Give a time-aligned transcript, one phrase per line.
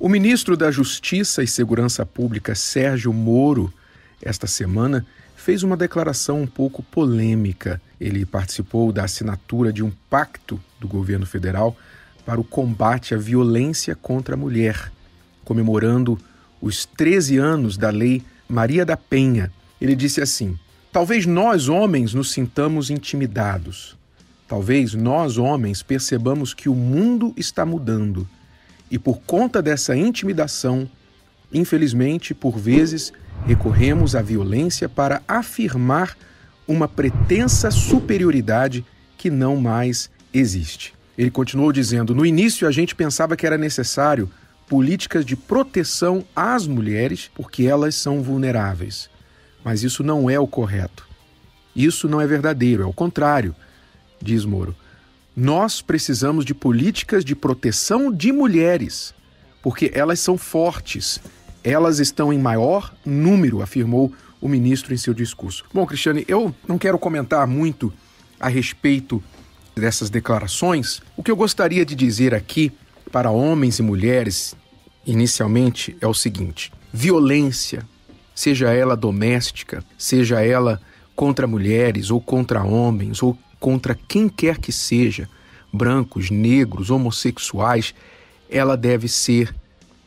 [0.00, 3.72] O ministro da Justiça e Segurança Pública, Sérgio Moro,
[4.20, 5.06] esta semana,
[5.36, 7.80] fez uma declaração um pouco polêmica.
[8.00, 11.76] Ele participou da assinatura de um pacto do governo federal
[12.26, 14.90] para o combate à violência contra a mulher,
[15.44, 16.18] comemorando
[16.60, 19.52] os 13 anos da Lei Maria da Penha.
[19.80, 20.58] Ele disse assim:
[20.90, 23.96] Talvez nós, homens, nos sintamos intimidados.
[24.48, 28.28] Talvez nós, homens, percebamos que o mundo está mudando.
[28.90, 30.88] E por conta dessa intimidação,
[31.52, 33.12] infelizmente, por vezes,
[33.46, 36.16] recorremos à violência para afirmar
[36.66, 38.84] uma pretensa superioridade
[39.16, 40.94] que não mais existe.
[41.16, 44.30] Ele continuou dizendo: No início a gente pensava que era necessário
[44.68, 49.10] políticas de proteção às mulheres porque elas são vulneráveis.
[49.62, 51.06] Mas isso não é o correto.
[51.74, 53.54] Isso não é verdadeiro, é o contrário,
[54.20, 54.76] diz Moro.
[55.36, 59.12] Nós precisamos de políticas de proteção de mulheres,
[59.62, 61.20] porque elas são fortes,
[61.64, 65.64] elas estão em maior número, afirmou o ministro em seu discurso.
[65.72, 67.92] Bom, Cristiane, eu não quero comentar muito
[68.38, 69.22] a respeito
[69.74, 71.00] dessas declarações.
[71.16, 72.70] O que eu gostaria de dizer aqui
[73.10, 74.54] para homens e mulheres,
[75.04, 77.84] inicialmente, é o seguinte: violência,
[78.34, 80.80] seja ela doméstica, seja ela
[81.16, 85.28] contra mulheres ou contra homens ou contra quem quer que seja,
[85.72, 87.94] brancos, negros, homossexuais,
[88.50, 89.54] ela deve ser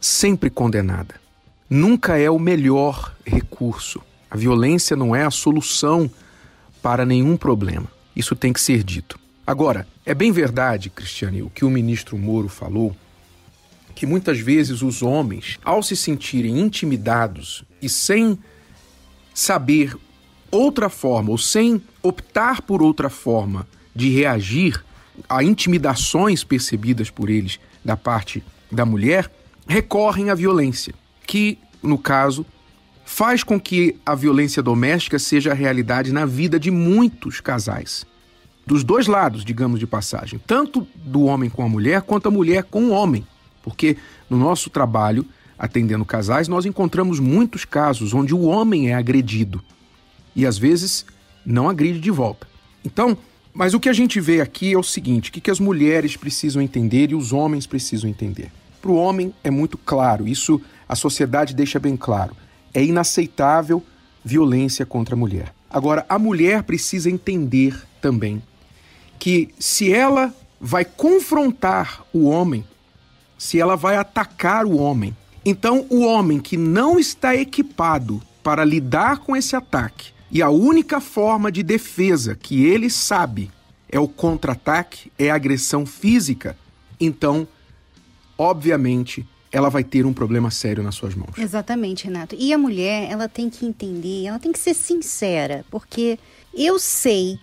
[0.00, 1.26] sempre condenada
[1.68, 4.00] nunca é o melhor recurso.
[4.30, 6.10] A violência não é a solução
[6.82, 7.90] para nenhum problema.
[8.14, 9.18] Isso tem que ser dito.
[9.46, 12.96] Agora, é bem verdade, Cristiane, o que o ministro Moro falou,
[13.94, 18.38] que muitas vezes os homens, ao se sentirem intimidados e sem
[19.32, 19.96] saber
[20.50, 24.84] outra forma, ou sem optar por outra forma de reagir
[25.28, 29.30] a intimidações percebidas por eles da parte da mulher,
[29.66, 30.94] recorrem à violência
[31.26, 32.44] que, no caso,
[33.04, 38.04] faz com que a violência doméstica seja a realidade na vida de muitos casais.
[38.66, 42.64] Dos dois lados, digamos de passagem, tanto do homem com a mulher quanto a mulher
[42.64, 43.26] com o homem.
[43.62, 43.96] Porque
[44.28, 45.24] no nosso trabalho,
[45.58, 49.62] atendendo casais, nós encontramos muitos casos onde o homem é agredido
[50.36, 51.06] e às vezes
[51.44, 52.46] não agride de volta.
[52.84, 53.16] Então,
[53.54, 56.14] mas o que a gente vê aqui é o seguinte: o que, que as mulheres
[56.14, 58.52] precisam entender e os homens precisam entender.
[58.82, 62.36] Para o homem é muito claro, isso a sociedade deixa bem claro.
[62.74, 63.82] É inaceitável
[64.22, 65.54] violência contra a mulher.
[65.70, 68.42] Agora, a mulher precisa entender também
[69.18, 72.64] que se ela vai confrontar o homem,
[73.38, 79.18] se ela vai atacar o homem, então o homem que não está equipado para lidar
[79.18, 83.50] com esse ataque e a única forma de defesa que ele sabe
[83.88, 86.56] é o contra-ataque, é a agressão física,
[87.00, 87.46] então,
[88.36, 91.38] obviamente, ela vai ter um problema sério nas suas mãos.
[91.38, 92.34] Exatamente, Renato.
[92.38, 96.18] E a mulher, ela tem que entender, ela tem que ser sincera, porque
[96.52, 97.38] eu sei,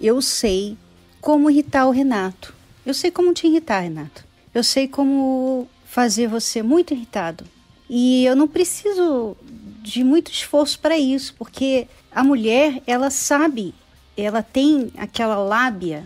[0.00, 0.76] eu sei
[1.20, 2.54] como irritar o Renato.
[2.84, 4.24] Eu sei como te irritar, Renato.
[4.54, 7.44] Eu sei como fazer você muito irritado.
[7.88, 9.36] E eu não preciso
[9.82, 13.74] de muito esforço para isso, porque a mulher, ela sabe,
[14.16, 16.04] ela tem aquela lábia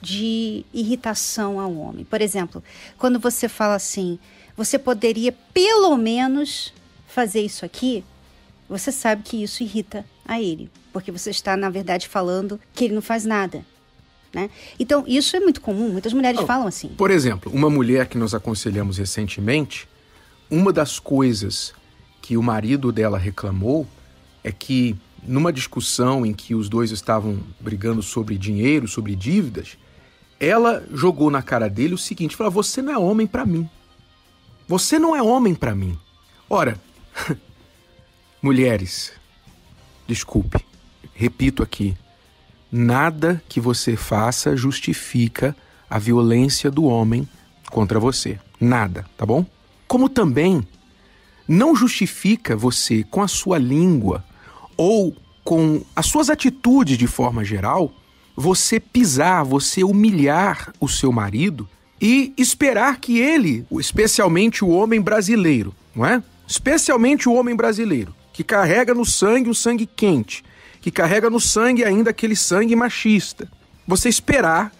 [0.00, 2.04] de irritação ao homem.
[2.04, 2.62] Por exemplo,
[2.98, 4.18] quando você fala assim,
[4.56, 6.72] você poderia pelo menos
[7.06, 8.04] fazer isso aqui,
[8.68, 12.94] você sabe que isso irrita a ele, porque você está, na verdade, falando que ele
[12.94, 13.64] não faz nada.
[14.32, 14.50] Né?
[14.78, 16.88] Então, isso é muito comum, muitas mulheres oh, falam assim.
[16.88, 19.88] Por exemplo, uma mulher que nós aconselhamos recentemente,
[20.50, 21.72] uma das coisas
[22.26, 23.86] que o marido dela reclamou
[24.42, 29.78] é que, numa discussão em que os dois estavam brigando sobre dinheiro, sobre dívidas,
[30.40, 33.70] ela jogou na cara dele o seguinte: falou, você não é homem para mim.
[34.66, 35.96] Você não é homem para mim.
[36.50, 36.80] Ora,
[38.42, 39.12] mulheres,
[40.04, 40.58] desculpe,
[41.14, 41.96] repito aqui,
[42.72, 45.56] nada que você faça justifica
[45.88, 47.28] a violência do homem
[47.70, 48.36] contra você.
[48.60, 49.46] Nada, tá bom?
[49.86, 50.66] Como também
[51.48, 54.24] não justifica você, com a sua língua
[54.76, 55.14] ou
[55.44, 57.92] com as suas atitudes de forma geral,
[58.34, 61.68] você pisar, você humilhar o seu marido
[62.00, 66.22] e esperar que ele, especialmente o homem brasileiro, não é?
[66.46, 70.44] Especialmente o homem brasileiro, que carrega no sangue o sangue quente,
[70.80, 73.48] que carrega no sangue ainda aquele sangue machista.
[73.86, 74.72] Você esperar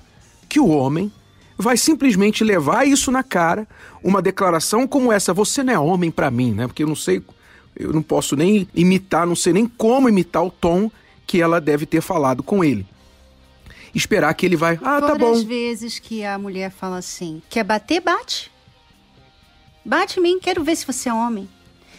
[0.49, 1.11] que o homem
[1.57, 3.67] vai simplesmente levar isso na cara,
[4.03, 6.67] uma declaração como essa, você não é homem para mim, né?
[6.67, 7.23] Porque eu não sei,
[7.75, 10.91] eu não posso nem imitar, não sei nem como imitar o tom
[11.27, 12.87] que ela deve ter falado com ele
[13.97, 14.79] esperar que ele vai.
[14.83, 15.33] Ah, tá bom.
[15.33, 18.53] Todas vezes que a mulher fala assim, quer bater, bate.
[19.85, 21.49] Bate em mim, quero ver se você é homem.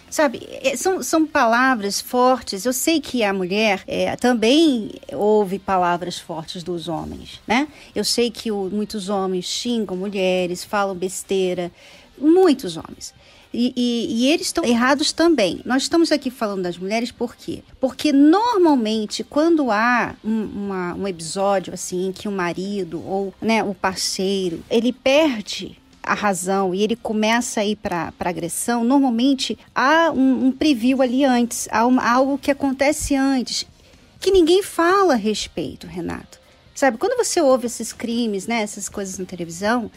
[0.09, 2.65] Sabe, é, são, são palavras fortes.
[2.65, 7.67] Eu sei que a mulher é, também ouve palavras fortes dos homens, né?
[7.93, 11.71] Eu sei que o, muitos homens xingam mulheres, falam besteira,
[12.17, 13.13] muitos homens.
[13.53, 15.61] E, e, e, eles estão errados também.
[15.65, 17.63] Nós estamos aqui falando das mulheres por quê?
[17.79, 23.73] Porque normalmente, quando há um, uma, um episódio assim, que o marido ou né, o
[23.73, 25.77] parceiro ele perde
[26.07, 31.23] a razão e ele começa a ir para agressão, normalmente há um, um preview ali
[31.23, 33.67] antes, há algo que acontece antes,
[34.19, 36.39] que ninguém fala a respeito, Renato.
[36.73, 39.91] Sabe, quando você ouve esses crimes, né, essas coisas na televisão,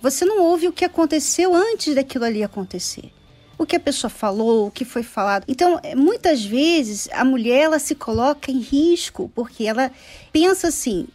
[0.00, 3.10] você não ouve o que aconteceu antes daquilo ali acontecer.
[3.56, 5.44] O que a pessoa falou, o que foi falado.
[5.48, 9.92] Então, é, muitas vezes a mulher ela se coloca em risco porque ela
[10.32, 11.06] pensa assim: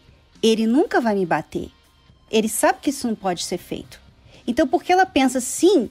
[0.42, 1.70] ele nunca vai me bater.
[2.32, 4.07] Ele sabe que isso não pode ser feito.
[4.48, 5.90] Então, porque ela pensa assim,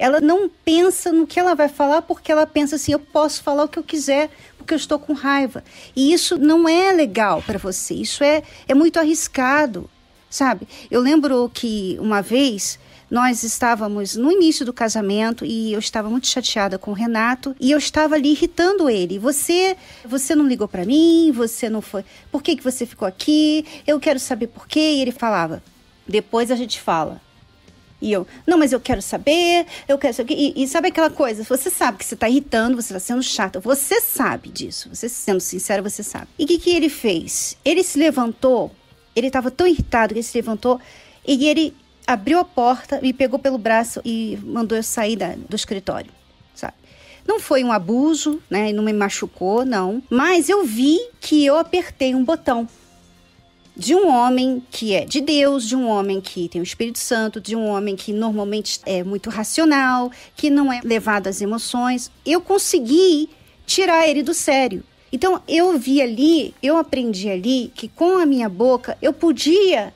[0.00, 3.64] ela não pensa no que ela vai falar, porque ela pensa assim: eu posso falar
[3.64, 5.64] o que eu quiser, porque eu estou com raiva.
[5.96, 9.88] E isso não é legal para você, isso é, é muito arriscado,
[10.28, 10.66] sabe?
[10.90, 12.78] Eu lembro que uma vez
[13.10, 17.70] nós estávamos no início do casamento e eu estava muito chateada com o Renato e
[17.70, 19.18] eu estava ali irritando ele.
[19.18, 22.04] Você, você não ligou para mim, você não foi.
[22.30, 23.66] Por que que você ficou aqui?
[23.86, 24.92] Eu quero saber por quê.
[24.94, 25.62] E ele falava:
[26.08, 27.20] "Depois a gente fala".
[28.00, 30.34] E eu, não, mas eu quero saber, eu quero saber.
[30.34, 31.44] E, e sabe aquela coisa?
[31.44, 33.60] Você sabe que você está irritando, você está sendo chata.
[33.60, 34.88] Você sabe disso.
[34.92, 36.28] Você sendo sincero, você sabe.
[36.38, 37.56] E o que, que ele fez?
[37.64, 38.70] Ele se levantou,
[39.14, 40.80] ele estava tão irritado que ele se levantou
[41.26, 41.76] e ele
[42.06, 46.10] abriu a porta, me pegou pelo braço e mandou eu sair da, do escritório.
[46.54, 46.74] Sabe?
[47.26, 48.72] Não foi um abuso, né?
[48.72, 50.02] Não me machucou, não.
[50.08, 52.66] Mas eu vi que eu apertei um botão
[53.76, 57.40] de um homem que é de Deus, de um homem que tem o Espírito Santo,
[57.40, 62.10] de um homem que normalmente é muito racional, que não é levado às emoções.
[62.24, 63.30] Eu consegui
[63.66, 64.82] tirar ele do sério.
[65.12, 69.92] Então eu vi ali, eu aprendi ali que com a minha boca eu podia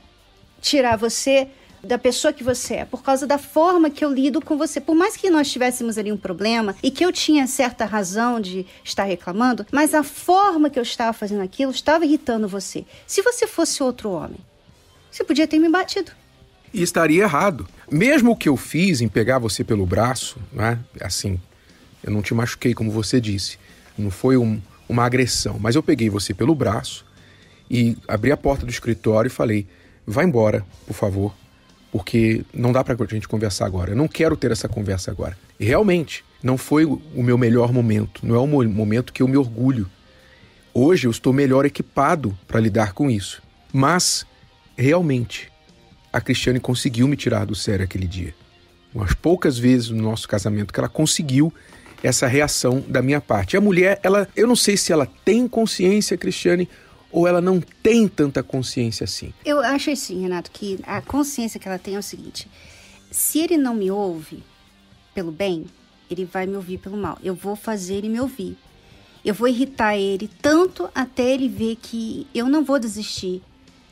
[0.61, 1.49] tirar você
[1.85, 4.81] da pessoa que você é, por causa da forma que eu lido com você.
[4.81, 8.67] Por mais que nós tivéssemos ali um problema e que eu tinha certa razão de
[8.83, 12.85] estar reclamando, mas a forma que eu estava fazendo aquilo estava irritando você.
[13.07, 14.39] Se você fosse outro homem,
[15.11, 16.11] você podia ter me batido.
[16.73, 17.69] E estaria errado.
[17.91, 20.79] Mesmo o que eu fiz em pegar você pelo braço, né?
[21.01, 21.39] Assim,
[22.03, 23.59] eu não te machuquei, como você disse.
[23.97, 27.05] Não foi um, uma agressão, mas eu peguei você pelo braço
[27.71, 29.69] e abri a porta do escritório e falei:
[30.05, 31.33] "Vá embora, por favor
[31.95, 33.93] porque não dá para a gente conversar agora.
[33.93, 35.39] Eu não quero ter essa conversa agora.
[35.61, 39.37] E realmente, não foi o meu melhor momento, não é o momento que eu me
[39.37, 39.89] orgulho.
[40.75, 43.41] Hoje eu estou melhor equipado para lidar com isso.
[43.73, 44.27] Mas,
[44.77, 45.53] realmente,
[46.13, 48.35] a Cristiane conseguiu me tirar do sério aquele dia.
[48.93, 51.55] Umas poucas vezes no nosso casamento que ela conseguiu
[52.03, 53.57] essa reação da minha parte.
[53.57, 56.69] A mulher, ela, eu não sei se ela tem consciência, Cristiane,
[57.15, 59.33] ou ela não tem tanta consciência assim?
[59.45, 62.49] Eu acho assim, Renato, que a consciência que ela tem é o seguinte:
[63.09, 64.43] se ele não me ouve
[65.15, 65.67] pelo bem,
[66.11, 67.17] ele vai me ouvir pelo mal.
[67.23, 68.59] Eu vou fazer ele me ouvir.
[69.25, 73.41] Eu vou irritar ele tanto até ele ver que eu não vou desistir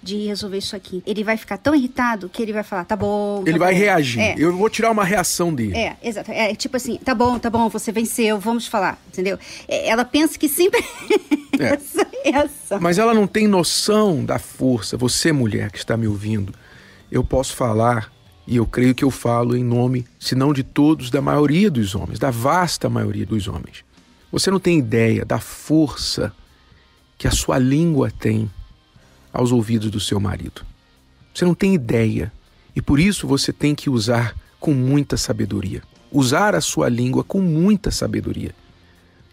[0.03, 1.01] de resolver isso aqui.
[1.07, 3.37] Ele vai ficar tão irritado que ele vai falar, tá bom.
[3.45, 3.65] Tá ele bom.
[3.65, 4.21] vai reagir.
[4.21, 4.35] É.
[4.37, 5.77] Eu vou tirar uma reação dele.
[5.77, 6.33] É, exato.
[6.33, 9.39] É tipo assim, tá bom, tá bom, você venceu, vamos falar, entendeu?
[9.69, 10.85] É, ela pensa que sempre.
[11.61, 11.77] É.
[12.81, 14.97] Mas ela não tem noção da força.
[14.97, 16.55] Você, mulher que está me ouvindo,
[17.11, 18.13] eu posso falar.
[18.47, 21.95] E eu creio que eu falo em nome, se não de todos, da maioria dos
[21.95, 23.85] homens, da vasta maioria dos homens.
[24.33, 26.33] Você não tem ideia da força
[27.17, 28.51] que a sua língua tem
[29.33, 30.63] aos ouvidos do seu marido.
[31.33, 32.33] Você não tem ideia.
[32.75, 35.83] E por isso você tem que usar com muita sabedoria.
[36.11, 38.55] Usar a sua língua com muita sabedoria.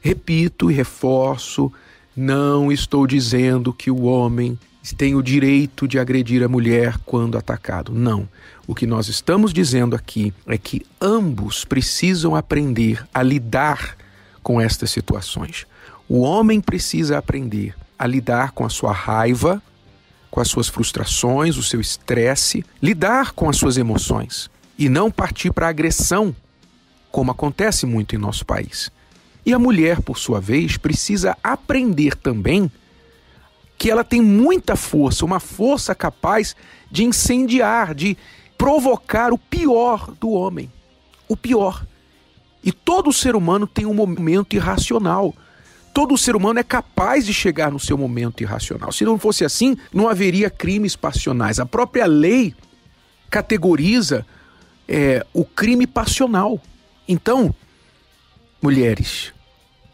[0.02, 1.72] Repito e reforço:
[2.20, 4.60] não estou dizendo que o homem
[4.98, 7.94] tem o direito de agredir a mulher quando atacado.
[7.94, 8.28] Não.
[8.68, 13.96] O que nós estamos dizendo aqui é que ambos precisam aprender a lidar
[14.44, 15.66] com estas situações.
[16.10, 19.64] O homem precisa aprender a lidar com a sua raiva,
[20.30, 25.54] com as suas frustrações, o seu estresse, lidar com as suas emoções e não partir
[25.54, 26.36] para a agressão,
[27.12, 28.92] como acontece muito em nosso país.
[29.50, 32.72] E a mulher, por sua vez, precisa aprender também
[33.80, 36.56] que ela tem muita força, uma força capaz
[36.92, 38.16] de incendiar, de
[38.56, 40.72] provocar o pior do homem.
[41.28, 41.84] O pior.
[42.64, 45.34] E todo ser humano tem um momento irracional
[45.92, 48.92] todo ser humano é capaz de chegar no seu momento irracional.
[48.92, 51.60] Se não fosse assim, não haveria crimes passionais.
[51.60, 52.56] A própria lei
[53.30, 54.24] categoriza
[54.88, 56.62] é, o crime passional.
[57.08, 57.54] Então,
[58.62, 59.34] mulheres,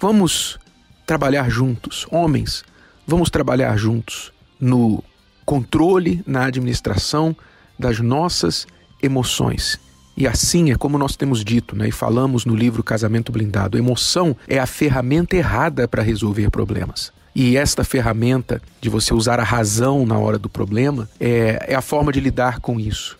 [0.05, 0.59] vamos
[1.03, 2.63] trabalhar juntos, homens,
[3.07, 5.03] vamos trabalhar juntos no
[5.43, 7.35] controle, na administração
[7.77, 8.67] das nossas
[9.01, 9.79] emoções.
[10.15, 14.37] E assim é como nós temos dito, né, e falamos no livro Casamento Blindado: emoção
[14.47, 17.11] é a ferramenta errada para resolver problemas.
[17.33, 21.81] E esta ferramenta de você usar a razão na hora do problema é, é a
[21.81, 23.17] forma de lidar com isso.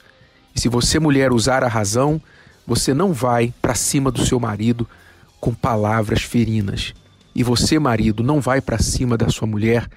[0.56, 2.22] E se você, mulher, usar a razão,
[2.65, 4.88] você não vai para cima do seu marido
[5.45, 6.91] com palavras ferinas.
[7.35, 9.87] E você, marido, não vai para cima da sua mulher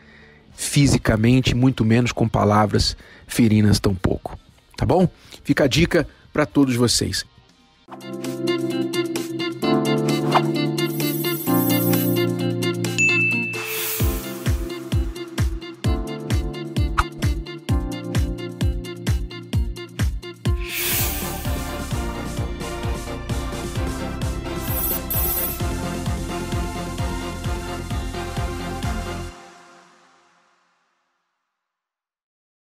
[0.55, 2.95] fisicamente, muito menos com palavras
[3.27, 4.39] ferinas tampouco.
[4.77, 5.09] Tá bom?
[5.43, 7.25] Fica a dica para todos vocês.